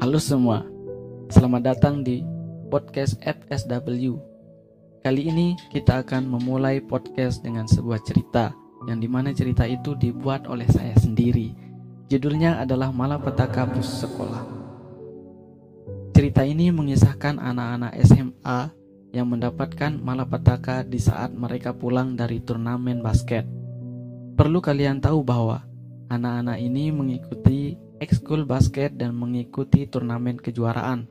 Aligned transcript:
Halo 0.00 0.16
semua, 0.16 0.64
selamat 1.28 1.60
datang 1.60 2.00
di 2.00 2.24
podcast 2.72 3.20
FSW. 3.20 4.16
Kali 5.04 5.28
ini 5.28 5.52
kita 5.68 6.00
akan 6.00 6.24
memulai 6.24 6.80
podcast 6.80 7.44
dengan 7.44 7.68
sebuah 7.68 8.00
cerita 8.00 8.48
yang 8.88 8.96
di 8.96 9.04
mana 9.12 9.36
cerita 9.36 9.68
itu 9.68 9.92
dibuat 9.92 10.48
oleh 10.48 10.64
saya 10.72 10.96
sendiri. 10.96 11.52
Judulnya 12.08 12.64
adalah 12.64 12.88
Malapetaka 12.96 13.68
Bus 13.68 14.00
Sekolah. 14.00 14.40
Cerita 16.16 16.48
ini 16.48 16.72
mengisahkan 16.72 17.36
anak-anak 17.36 17.92
SMA 18.00 18.72
yang 19.12 19.28
mendapatkan 19.28 20.00
malapetaka 20.00 20.80
di 20.80 20.96
saat 20.96 21.36
mereka 21.36 21.76
pulang 21.76 22.16
dari 22.16 22.40
turnamen 22.40 23.04
basket. 23.04 23.44
Perlu 24.32 24.64
kalian 24.64 25.04
tahu 25.04 25.20
bahwa 25.20 25.60
anak-anak 26.08 26.56
ini 26.56 26.88
mengikuti 26.88 27.76
ekskul 28.00 28.48
basket 28.48 28.96
dan 28.96 29.12
mengikuti 29.12 29.84
turnamen 29.84 30.40
kejuaraan. 30.40 31.04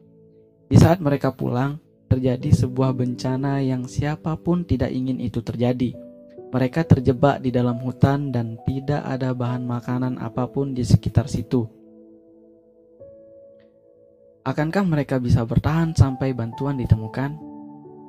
Di 0.65 0.75
saat 0.75 0.97
mereka 0.97 1.37
pulang, 1.37 1.77
terjadi 2.09 2.49
sebuah 2.65 2.97
bencana 2.97 3.61
yang 3.61 3.85
siapa 3.85 4.33
pun 4.41 4.65
tidak 4.65 4.89
ingin 4.89 5.21
itu 5.21 5.45
terjadi. 5.45 5.93
Mereka 6.49 6.89
terjebak 6.89 7.45
di 7.45 7.53
dalam 7.53 7.77
hutan 7.85 8.33
dan 8.33 8.57
tidak 8.65 9.05
ada 9.05 9.37
bahan 9.37 9.69
makanan 9.69 10.17
apa 10.17 10.49
pun 10.49 10.73
di 10.73 10.81
sekitar 10.81 11.29
situ. 11.29 11.69
Akankah 14.41 14.81
mereka 14.81 15.21
bisa 15.21 15.45
bertahan 15.45 15.93
sampai 15.93 16.33
bantuan 16.33 16.81
ditemukan? 16.81 17.37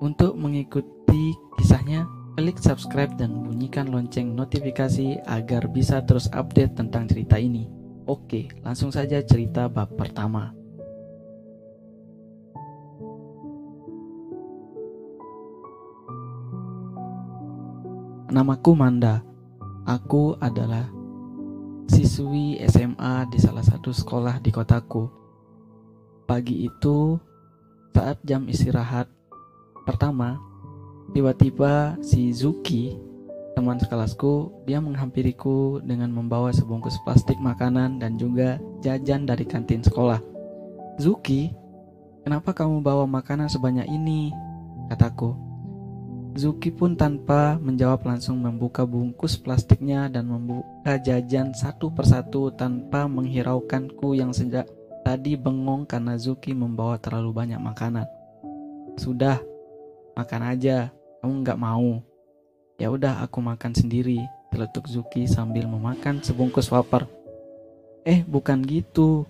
Untuk 0.00 0.40
mengikuti 0.40 1.36
kisahnya, 1.60 2.08
klik 2.40 2.56
subscribe 2.56 3.12
dan 3.20 3.44
bunyikan 3.44 3.92
lonceng 3.92 4.32
notifikasi 4.32 5.20
agar 5.28 5.68
bisa 5.68 6.00
terus 6.08 6.32
update 6.32 6.80
tentang 6.80 7.04
cerita 7.04 7.36
ini. 7.36 7.79
Oke, 8.10 8.50
langsung 8.66 8.90
saja 8.90 9.22
cerita 9.22 9.70
bab 9.70 9.94
pertama. 9.94 10.50
Namaku 18.34 18.74
Manda. 18.74 19.22
Aku 19.86 20.34
adalah 20.42 20.90
siswi 21.86 22.58
SMA 22.66 23.30
di 23.30 23.38
salah 23.38 23.62
satu 23.62 23.94
sekolah 23.94 24.42
di 24.42 24.50
kotaku. 24.50 25.06
Pagi 26.26 26.66
itu, 26.66 27.14
saat 27.94 28.18
jam 28.26 28.50
istirahat 28.50 29.06
pertama, 29.86 30.34
tiba-tiba 31.14 31.94
si 32.02 32.34
Zuki, 32.34 33.09
teman 33.60 33.76
sekelasku, 33.76 34.64
dia 34.64 34.80
menghampiriku 34.80 35.84
dengan 35.84 36.08
membawa 36.08 36.48
sebungkus 36.48 36.96
plastik 37.04 37.36
makanan 37.36 38.00
dan 38.00 38.16
juga 38.16 38.56
jajan 38.80 39.28
dari 39.28 39.44
kantin 39.44 39.84
sekolah. 39.84 40.16
Zuki, 40.96 41.52
kenapa 42.24 42.56
kamu 42.56 42.80
bawa 42.80 43.04
makanan 43.04 43.52
sebanyak 43.52 43.84
ini? 43.84 44.32
Kataku. 44.88 45.36
Zuki 46.40 46.72
pun 46.72 46.96
tanpa 46.96 47.60
menjawab 47.60 48.00
langsung 48.08 48.40
membuka 48.40 48.88
bungkus 48.88 49.36
plastiknya 49.36 50.08
dan 50.08 50.32
membuka 50.32 50.96
jajan 50.96 51.52
satu 51.52 51.92
persatu 51.92 52.48
tanpa 52.56 53.04
menghiraukanku 53.12 54.16
yang 54.16 54.32
sejak 54.32 54.64
tadi 55.04 55.36
bengong 55.36 55.84
karena 55.84 56.16
Zuki 56.16 56.56
membawa 56.56 56.96
terlalu 56.96 57.44
banyak 57.44 57.60
makanan. 57.60 58.08
Sudah, 58.96 59.36
makan 60.16 60.42
aja, 60.48 60.88
kamu 61.20 61.44
nggak 61.44 61.60
mau. 61.60 62.00
Ya 62.80 62.88
udah 62.88 63.20
aku 63.20 63.44
makan 63.44 63.76
sendiri, 63.76 64.24
teletuk 64.48 64.88
Zuki 64.88 65.28
sambil 65.28 65.68
memakan 65.68 66.24
sebungkus 66.24 66.72
wafer. 66.72 67.04
Eh, 68.08 68.24
bukan 68.24 68.64
gitu. 68.64 69.28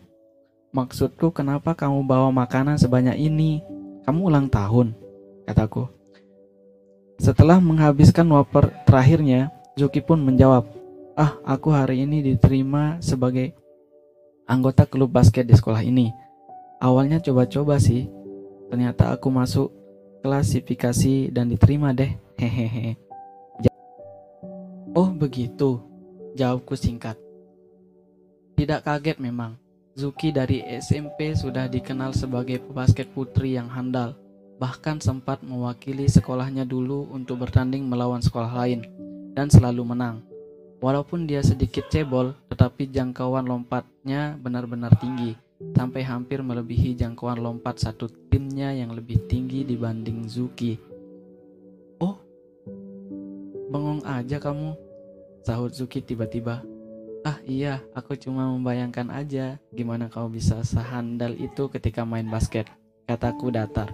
Maksudku 0.70 1.34
kenapa 1.34 1.74
kamu 1.74 2.06
bawa 2.06 2.30
makanan 2.30 2.78
sebanyak 2.78 3.18
ini? 3.18 3.58
Kamu 4.06 4.30
ulang 4.30 4.46
tahun, 4.46 4.94
kataku. 5.50 5.90
Setelah 7.18 7.58
menghabiskan 7.58 8.30
wafer 8.30 8.70
terakhirnya, 8.86 9.50
Zuki 9.74 9.98
pun 9.98 10.22
menjawab, 10.22 10.70
Ah, 11.18 11.34
aku 11.42 11.74
hari 11.74 12.06
ini 12.06 12.22
diterima 12.22 13.02
sebagai 13.02 13.50
anggota 14.46 14.86
klub 14.86 15.10
basket 15.10 15.42
di 15.42 15.58
sekolah 15.58 15.82
ini. 15.82 16.14
Awalnya 16.78 17.18
coba-coba 17.18 17.82
sih, 17.82 18.06
ternyata 18.70 19.10
aku 19.10 19.26
masuk 19.28 19.74
klasifikasi 20.22 21.34
dan 21.34 21.50
diterima 21.50 21.90
deh. 21.90 22.14
Hehehe. 22.38 23.09
Begitu, 25.20 25.76
jawabku 26.32 26.72
singkat. 26.80 27.20
Tidak 28.56 28.80
kaget 28.80 29.20
memang, 29.20 29.60
Zuki 29.92 30.32
dari 30.32 30.64
SMP 30.80 31.36
sudah 31.36 31.68
dikenal 31.68 32.16
sebagai 32.16 32.64
pebasket 32.64 33.12
putri 33.12 33.52
yang 33.52 33.68
handal 33.68 34.16
bahkan 34.60 35.00
sempat 35.00 35.40
mewakili 35.40 36.04
sekolahnya 36.04 36.68
dulu 36.68 37.08
untuk 37.08 37.40
bertanding 37.48 37.80
melawan 37.88 38.20
sekolah 38.20 38.52
lain 38.52 38.84
dan 39.32 39.48
selalu 39.48 39.96
menang. 39.96 40.20
Walaupun 40.84 41.24
dia 41.24 41.40
sedikit 41.40 41.88
cebol, 41.88 42.36
tetapi 42.52 42.92
jangkauan 42.92 43.48
lompatnya 43.48 44.36
benar-benar 44.36 44.92
tinggi, 45.00 45.32
sampai 45.72 46.04
hampir 46.04 46.44
melebihi 46.44 46.92
jangkauan 46.92 47.40
lompat 47.40 47.80
satu 47.80 48.08
timnya 48.28 48.72
yang 48.76 48.92
lebih 48.92 49.24
tinggi 49.28 49.64
dibanding 49.64 50.28
Zuki. 50.28 50.76
Oh, 52.00 52.20
bengong 53.72 54.04
aja 54.04 54.36
kamu, 54.40 54.76
sahut 55.44 55.72
Zuki 55.72 56.04
tiba-tiba. 56.04 56.62
Ah 57.20 57.36
iya, 57.44 57.84
aku 57.92 58.16
cuma 58.16 58.48
membayangkan 58.48 59.12
aja 59.12 59.60
gimana 59.76 60.08
kau 60.08 60.32
bisa 60.32 60.64
sehandal 60.64 61.36
itu 61.36 61.68
ketika 61.68 62.00
main 62.00 62.24
basket, 62.24 62.64
kataku 63.04 63.52
datar. 63.52 63.92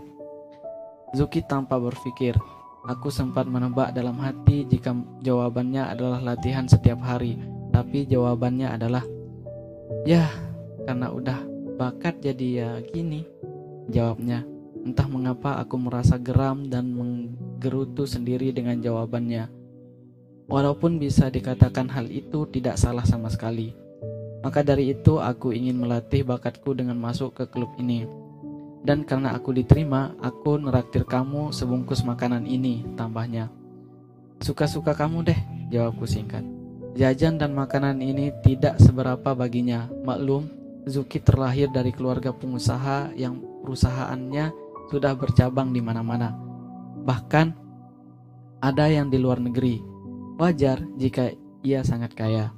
Zuki 1.10 1.42
tanpa 1.42 1.78
berpikir. 1.78 2.38
Aku 2.86 3.10
sempat 3.10 3.50
menebak 3.50 3.90
dalam 3.90 4.14
hati 4.22 4.62
jika 4.62 4.94
jawabannya 5.26 5.90
adalah 5.90 6.22
latihan 6.22 6.70
setiap 6.70 7.02
hari, 7.02 7.34
tapi 7.74 8.06
jawabannya 8.06 8.70
adalah 8.70 9.02
ya, 10.06 10.30
karena 10.86 11.10
udah 11.10 11.38
bakat 11.74 12.22
jadi 12.22 12.46
ya 12.46 12.70
gini. 12.86 13.26
Jawabnya, 13.90 14.46
entah 14.86 15.10
mengapa 15.10 15.58
aku 15.58 15.74
merasa 15.82 16.14
geram 16.14 16.70
dan 16.70 16.94
menggerutu 16.94 18.06
sendiri 18.06 18.54
dengan 18.54 18.78
jawabannya. 18.78 19.50
Walaupun 20.46 21.02
bisa 21.02 21.26
dikatakan 21.26 21.90
hal 21.90 22.06
itu 22.06 22.46
tidak 22.54 22.78
salah 22.78 23.02
sama 23.02 23.26
sekali. 23.26 23.74
Maka 24.46 24.62
dari 24.62 24.94
itu 24.94 25.18
aku 25.18 25.50
ingin 25.50 25.82
melatih 25.82 26.22
bakatku 26.22 26.70
dengan 26.70 26.94
masuk 26.94 27.34
ke 27.34 27.44
klub 27.50 27.74
ini. 27.82 28.06
Dan 28.86 29.02
karena 29.02 29.34
aku 29.34 29.50
diterima, 29.50 30.14
aku 30.22 30.62
neraktir 30.62 31.02
kamu 31.02 31.50
sebungkus 31.50 32.06
makanan 32.06 32.46
ini, 32.46 32.86
tambahnya. 32.94 33.50
Suka-suka 34.38 34.94
kamu 34.94 35.26
deh, 35.26 35.40
jawabku 35.74 36.06
singkat. 36.06 36.46
Jajan 36.94 37.42
dan 37.42 37.50
makanan 37.50 37.98
ini 37.98 38.30
tidak 38.46 38.78
seberapa 38.78 39.34
baginya. 39.34 39.90
Maklum, 40.06 40.46
Zuki 40.86 41.18
terlahir 41.18 41.66
dari 41.74 41.90
keluarga 41.90 42.30
pengusaha 42.30 43.10
yang 43.18 43.42
perusahaannya 43.66 44.54
sudah 44.94 45.18
bercabang 45.18 45.74
di 45.74 45.82
mana-mana. 45.82 46.30
Bahkan 47.02 47.46
ada 48.62 48.86
yang 48.86 49.10
di 49.10 49.18
luar 49.18 49.42
negeri. 49.42 49.95
Wajar 50.36 50.84
jika 51.00 51.32
ia 51.64 51.80
sangat 51.80 52.12
kaya. 52.12 52.52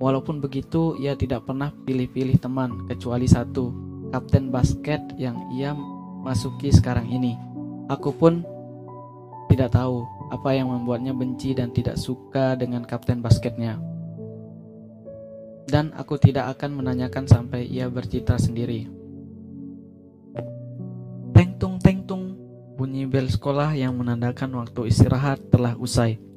Walaupun 0.00 0.40
begitu, 0.40 0.96
ia 0.96 1.12
tidak 1.12 1.44
pernah 1.44 1.68
pilih-pilih 1.84 2.40
teman 2.40 2.88
kecuali 2.88 3.28
satu, 3.28 3.68
kapten 4.08 4.48
basket 4.48 5.02
yang 5.20 5.36
ia 5.52 5.76
masuki 6.24 6.72
sekarang 6.72 7.04
ini. 7.12 7.36
Aku 7.92 8.16
pun 8.16 8.48
tidak 9.52 9.76
tahu 9.76 10.08
apa 10.32 10.56
yang 10.56 10.72
membuatnya 10.72 11.12
benci 11.12 11.52
dan 11.52 11.68
tidak 11.68 12.00
suka 12.00 12.56
dengan 12.56 12.88
kapten 12.88 13.20
basketnya. 13.20 13.76
Dan 15.68 15.92
aku 16.00 16.16
tidak 16.16 16.56
akan 16.56 16.80
menanyakan 16.80 17.28
sampai 17.28 17.68
ia 17.68 17.92
bercita 17.92 18.40
sendiri. 18.40 18.88
Teng 21.36 21.60
tung 21.60 21.76
teng 21.76 22.08
tung, 22.08 22.32
bunyi 22.80 23.04
bel 23.04 23.28
sekolah 23.28 23.76
yang 23.76 23.92
menandakan 24.00 24.64
waktu 24.64 24.88
istirahat 24.88 25.44
telah 25.52 25.76
usai. 25.76 26.27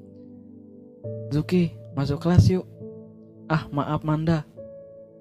Zuki, 1.31 1.73
masuk 1.95 2.19
kelas 2.19 2.51
yuk. 2.51 2.67
Ah, 3.47 3.67
maaf 3.71 4.03
Manda, 4.03 4.43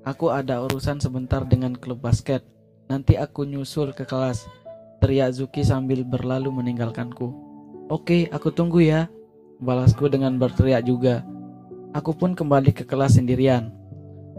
Aku 0.00 0.32
ada 0.32 0.64
urusan 0.64 0.96
sebentar 0.96 1.44
dengan 1.44 1.76
klub 1.76 2.00
basket. 2.00 2.40
Nanti 2.88 3.20
aku 3.20 3.44
nyusul 3.44 3.92
ke 3.92 4.08
kelas. 4.08 4.48
Teriak 4.96 5.36
Zuki 5.36 5.60
sambil 5.60 6.08
berlalu 6.08 6.48
meninggalkanku. 6.48 7.28
Oke, 7.92 8.32
aku 8.32 8.48
tunggu 8.48 8.80
ya. 8.80 9.12
Balasku 9.60 10.08
dengan 10.08 10.40
berteriak 10.40 10.88
juga. 10.88 11.20
Aku 11.92 12.16
pun 12.16 12.32
kembali 12.32 12.72
ke 12.72 12.88
kelas 12.88 13.20
sendirian. 13.20 13.76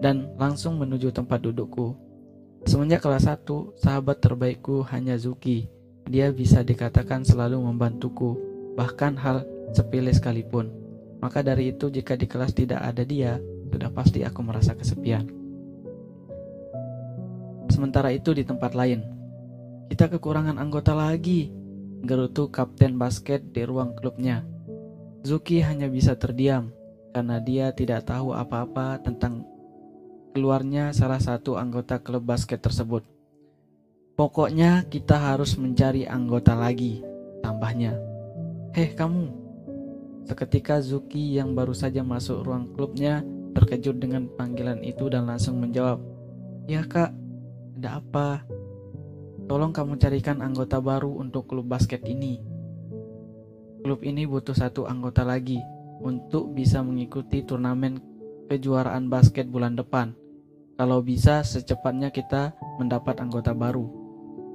Dan 0.02 0.34
langsung 0.42 0.82
menuju 0.82 1.14
tempat 1.14 1.46
dudukku. 1.46 1.94
Semenjak 2.66 3.06
kelas 3.06 3.30
1, 3.30 3.78
sahabat 3.78 4.18
terbaikku 4.18 4.82
hanya 4.90 5.14
Zuki. 5.22 5.70
Dia 6.10 6.34
bisa 6.34 6.66
dikatakan 6.66 7.22
selalu 7.22 7.62
membantuku, 7.62 8.34
bahkan 8.74 9.14
hal 9.14 9.46
sepele 9.78 10.10
sekalipun. 10.10 10.81
Maka 11.22 11.46
dari 11.46 11.70
itu 11.70 11.94
jika 11.94 12.18
di 12.18 12.26
kelas 12.26 12.58
tidak 12.58 12.82
ada 12.82 13.06
dia, 13.06 13.38
sudah 13.70 13.94
pasti 13.94 14.26
aku 14.26 14.42
merasa 14.42 14.74
kesepian. 14.74 15.30
Sementara 17.70 18.10
itu 18.12 18.34
di 18.34 18.44
tempat 18.44 18.74
lain, 18.74 19.06
kita 19.88 20.10
kekurangan 20.12 20.58
anggota 20.58 20.98
lagi, 20.98 21.54
gerutu 22.02 22.50
kapten 22.50 22.98
basket 22.98 23.54
di 23.54 23.62
ruang 23.64 23.94
klubnya. 23.94 24.44
Zuki 25.22 25.62
hanya 25.62 25.86
bisa 25.86 26.18
terdiam 26.18 26.74
karena 27.14 27.38
dia 27.38 27.70
tidak 27.70 28.10
tahu 28.10 28.34
apa-apa 28.34 28.98
tentang 29.06 29.46
keluarnya 30.34 30.96
salah 30.96 31.20
satu 31.22 31.60
anggota 31.60 32.02
klub 32.02 32.26
basket 32.26 32.64
tersebut. 32.64 33.06
Pokoknya 34.18 34.86
kita 34.90 35.16
harus 35.18 35.56
mencari 35.56 36.08
anggota 36.08 36.58
lagi, 36.58 37.04
tambahnya. 37.46 37.96
Heh 38.74 38.96
kamu. 38.96 39.41
Seketika 40.26 40.80
Zuki 40.80 41.36
yang 41.36 41.58
baru 41.58 41.74
saja 41.74 42.06
masuk 42.06 42.46
ruang 42.46 42.70
klubnya 42.78 43.26
terkejut 43.52 44.00
dengan 44.00 44.30
panggilan 44.38 44.80
itu 44.86 45.10
dan 45.12 45.28
langsung 45.28 45.60
menjawab. 45.60 46.00
Ya 46.70 46.86
kak, 46.86 47.12
ada 47.82 48.00
apa? 48.00 48.46
Tolong 49.50 49.76
kamu 49.76 50.00
carikan 50.00 50.40
anggota 50.40 50.80
baru 50.80 51.12
untuk 51.20 51.50
klub 51.52 51.68
basket 51.68 52.06
ini. 52.08 52.40
Klub 53.82 54.06
ini 54.06 54.24
butuh 54.30 54.56
satu 54.56 54.86
anggota 54.88 55.26
lagi 55.26 55.60
untuk 56.00 56.54
bisa 56.56 56.80
mengikuti 56.86 57.44
turnamen 57.44 58.00
kejuaraan 58.48 59.10
basket 59.12 59.50
bulan 59.50 59.76
depan. 59.76 60.14
Kalau 60.80 61.04
bisa, 61.04 61.46
secepatnya 61.46 62.10
kita 62.10 62.58
mendapat 62.80 63.22
anggota 63.22 63.52
baru 63.54 63.86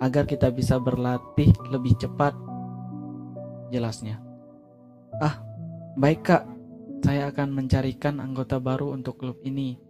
agar 0.02 0.26
kita 0.28 0.50
bisa 0.50 0.76
berlatih 0.76 1.52
lebih 1.70 1.94
cepat. 1.98 2.34
Jelasnya, 3.74 4.22
ah, 5.18 5.45
baik, 5.96 6.20
Kak. 6.28 6.44
Saya 7.00 7.32
akan 7.32 7.56
mencarikan 7.56 8.20
anggota 8.20 8.60
baru 8.60 8.92
untuk 8.92 9.16
klub 9.16 9.40
ini. 9.40 9.80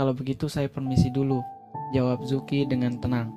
Kalau 0.00 0.16
begitu, 0.16 0.48
saya 0.48 0.72
permisi 0.72 1.12
dulu, 1.12 1.44
jawab 1.92 2.24
Zuki 2.24 2.64
dengan 2.64 2.96
tenang. 2.96 3.28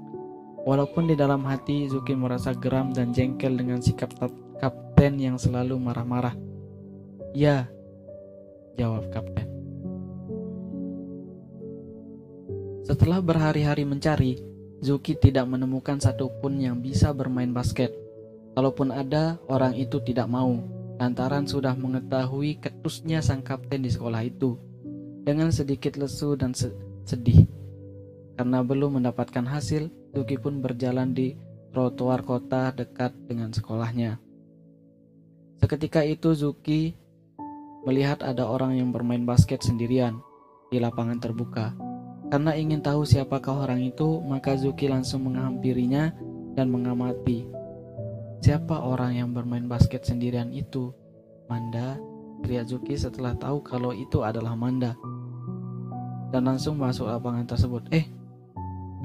Walaupun 0.64 1.12
di 1.12 1.16
dalam 1.20 1.44
hati 1.46 1.92
Zuki 1.92 2.16
merasa 2.16 2.56
geram 2.56 2.96
dan 2.96 3.12
jengkel 3.12 3.54
dengan 3.60 3.84
sikap 3.84 4.16
kapten 4.58 5.20
yang 5.20 5.36
selalu 5.36 5.76
marah-marah. 5.78 6.34
Ya, 7.36 7.68
jawab 8.80 9.12
kapten. 9.12 9.46
Setelah 12.88 13.20
berhari-hari 13.20 13.84
mencari, 13.84 14.40
Zuki 14.80 15.20
tidak 15.20 15.50
menemukan 15.50 16.00
satupun 16.00 16.62
yang 16.62 16.80
bisa 16.80 17.12
bermain 17.12 17.52
basket. 17.52 17.92
Kalaupun 18.56 18.94
ada, 18.94 19.36
orang 19.52 19.76
itu 19.76 20.00
tidak 20.00 20.32
mau, 20.32 20.75
lantaran 20.96 21.44
sudah 21.46 21.76
mengetahui 21.76 22.60
ketusnya 22.60 23.20
sang 23.20 23.44
kapten 23.44 23.84
di 23.84 23.92
sekolah 23.92 24.22
itu. 24.24 24.56
Dengan 25.26 25.50
sedikit 25.50 25.98
lesu 25.98 26.38
dan 26.38 26.54
sedih, 27.06 27.50
karena 28.36 28.62
belum 28.62 29.02
mendapatkan 29.02 29.48
hasil, 29.48 29.90
Zuki 30.14 30.38
pun 30.38 30.62
berjalan 30.62 31.12
di 31.16 31.36
trotoar 31.74 32.24
kota 32.24 32.72
dekat 32.72 33.12
dengan 33.28 33.52
sekolahnya. 33.52 34.22
Seketika 35.60 36.06
itu 36.06 36.36
Zuki 36.36 36.94
melihat 37.88 38.22
ada 38.22 38.46
orang 38.46 38.76
yang 38.76 38.92
bermain 38.92 39.24
basket 39.24 39.64
sendirian 39.64 40.20
di 40.70 40.78
lapangan 40.78 41.20
terbuka. 41.20 41.74
Karena 42.28 42.58
ingin 42.58 42.84
tahu 42.84 43.08
siapakah 43.08 43.66
orang 43.66 43.82
itu, 43.86 44.20
maka 44.24 44.58
Zuki 44.60 44.92
langsung 44.92 45.26
menghampirinya 45.30 46.12
dan 46.58 46.70
mengamati. 46.70 47.65
Siapa 48.44 48.82
orang 48.84 49.16
yang 49.16 49.30
bermain 49.32 49.68
basket 49.68 50.04
sendirian 50.04 50.52
itu? 50.52 50.92
Manda, 51.46 52.00
teriak 52.42 52.68
Zuki 52.68 52.98
setelah 52.98 53.38
tahu 53.38 53.62
kalau 53.62 53.94
itu 53.94 54.26
adalah 54.26 54.58
Manda. 54.58 54.98
Dan 56.34 56.50
langsung 56.50 56.76
masuk 56.82 57.08
lapangan 57.08 57.46
tersebut. 57.48 57.86
Eh, 57.94 58.06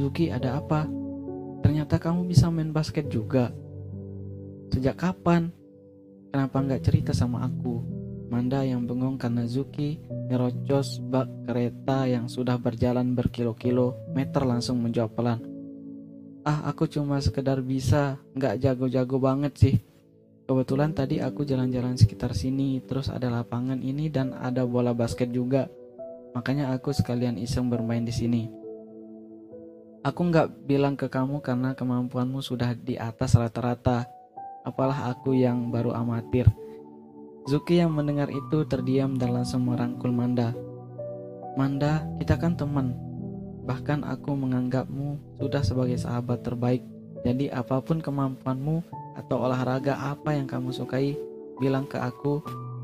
Yuki 0.01 0.33
ada 0.33 0.59
apa? 0.59 0.89
Ternyata 1.61 2.01
kamu 2.01 2.25
bisa 2.27 2.49
main 2.49 2.73
basket 2.73 3.13
juga. 3.13 3.53
Sejak 4.73 4.97
kapan? 4.97 5.53
Kenapa 6.31 6.63
nggak 6.63 6.83
cerita 6.87 7.13
sama 7.13 7.45
aku? 7.45 7.83
Manda 8.31 8.63
yang 8.63 8.87
bengong 8.87 9.19
karena 9.19 9.43
Zuki 9.45 9.99
merocos 10.31 11.03
bak 11.03 11.27
kereta 11.51 12.07
yang 12.07 12.31
sudah 12.31 12.55
berjalan 12.55 13.19
berkilo-kilo 13.19 13.99
meter 14.15 14.47
langsung 14.47 14.79
menjawab 14.79 15.13
pelan. 15.19 15.50
Ah, 16.41 16.73
aku 16.73 16.89
cuma 16.89 17.21
sekedar 17.21 17.61
bisa, 17.61 18.17
nggak 18.33 18.65
jago-jago 18.65 19.21
banget 19.21 19.53
sih. 19.61 19.77
Kebetulan 20.49 20.97
tadi 20.97 21.21
aku 21.21 21.45
jalan-jalan 21.45 22.01
sekitar 22.01 22.33
sini, 22.33 22.81
terus 22.83 23.13
ada 23.13 23.29
lapangan 23.29 23.79
ini 23.79 24.09
dan 24.09 24.33
ada 24.33 24.65
bola 24.65 24.97
basket 24.97 25.29
juga. 25.31 25.69
Makanya 26.33 26.73
aku 26.73 26.97
sekalian 26.97 27.37
iseng 27.37 27.69
bermain 27.69 28.03
di 28.03 28.11
sini. 28.11 28.43
Aku 30.01 30.33
nggak 30.33 30.65
bilang 30.65 30.97
ke 30.97 31.13
kamu 31.13 31.45
karena 31.45 31.77
kemampuanmu 31.77 32.41
sudah 32.41 32.73
di 32.73 32.97
atas 32.97 33.37
rata-rata. 33.37 34.09
Apalah 34.65 35.13
aku 35.13 35.37
yang 35.37 35.69
baru 35.69 35.93
amatir. 35.93 36.49
Zuki 37.45 37.85
yang 37.85 37.93
mendengar 37.93 38.33
itu 38.33 38.65
terdiam 38.65 39.21
dan 39.21 39.37
langsung 39.37 39.69
merangkul 39.69 40.09
Manda. 40.09 40.57
Manda, 41.53 42.09
kita 42.17 42.41
kan 42.41 42.57
teman. 42.57 43.10
Bahkan 43.65 44.07
aku 44.07 44.33
menganggapmu 44.37 45.41
sudah 45.41 45.61
sebagai 45.61 45.97
sahabat 46.01 46.41
terbaik. 46.45 46.85
Jadi 47.21 47.53
apa 47.53 47.81
pun 47.85 48.01
kemampuanmu 48.01 48.81
atau 49.21 49.37
olahraga 49.45 49.97
apa 50.01 50.33
yang 50.33 50.49
kamu 50.49 50.73
sukai, 50.73 51.13
bilang 51.61 51.85
ke 51.85 52.01
aku, 52.01 52.41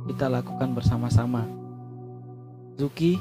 kita 0.07 0.29
lakukan 0.29 0.77
bersama-sama. 0.77 1.49
Zuki, 2.77 3.17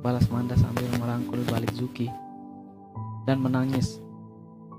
balas 0.00 0.24
Manda 0.32 0.56
sambil 0.56 0.88
merangkul 0.96 1.44
balik 1.52 1.72
Zuki 1.76 2.08
dan 3.28 3.40
menangis. 3.40 4.00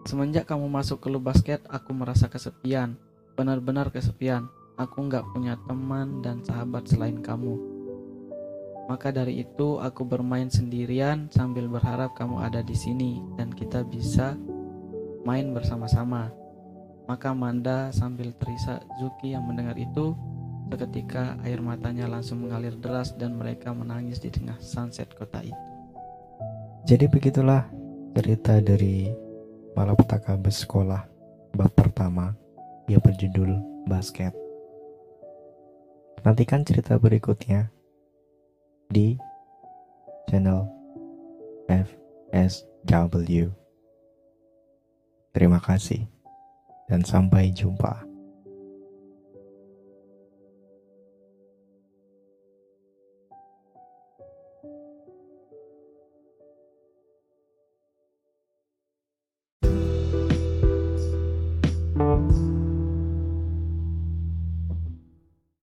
Semenjak 0.06 0.50
kamu 0.50 0.70
masuk 0.70 1.02
ke 1.02 1.10
klub 1.10 1.26
basket, 1.26 1.62
aku 1.70 1.94
merasa 1.94 2.30
kesepian. 2.30 2.98
Benar-benar 3.34 3.90
kesepian. 3.90 4.46
Aku 4.78 5.08
nggak 5.08 5.26
punya 5.34 5.58
teman 5.66 6.22
dan 6.22 6.46
sahabat 6.46 6.86
selain 6.86 7.22
kamu. 7.26 7.75
Maka 8.86 9.10
dari 9.10 9.42
itu, 9.42 9.82
aku 9.82 10.06
bermain 10.06 10.46
sendirian 10.46 11.26
sambil 11.34 11.66
berharap 11.66 12.14
kamu 12.14 12.38
ada 12.46 12.62
di 12.62 12.78
sini 12.78 13.18
dan 13.34 13.50
kita 13.50 13.82
bisa 13.82 14.38
main 15.26 15.50
bersama-sama. 15.52 16.30
Maka 17.10 17.34
Manda 17.34 17.90
sambil 17.90 18.34
terisak 18.38 18.86
Zuki 19.02 19.34
yang 19.34 19.46
mendengar 19.50 19.74
itu, 19.78 20.14
seketika 20.70 21.38
air 21.46 21.62
matanya 21.62 22.10
langsung 22.10 22.46
mengalir 22.46 22.76
deras 22.78 23.14
dan 23.18 23.38
mereka 23.38 23.72
menangis 23.74 24.22
di 24.22 24.30
tengah 24.30 24.58
sunset 24.62 25.10
kota 25.14 25.42
itu. 25.42 25.64
Jadi 26.86 27.10
begitulah 27.10 27.66
cerita 28.14 28.62
dari 28.62 29.10
malapetaka 29.74 30.38
bus 30.38 30.62
sekolah 30.62 31.02
bab 31.58 31.72
pertama 31.74 32.38
yang 32.86 33.02
berjudul 33.02 33.58
basket. 33.90 34.36
Nantikan 36.22 36.66
cerita 36.66 36.98
berikutnya 36.98 37.75
di 38.90 39.18
channel 40.30 40.66
FSW. 41.70 43.50
Terima 45.36 45.60
kasih 45.60 46.08
dan 46.88 47.02
sampai 47.04 47.52
jumpa. 47.52 48.15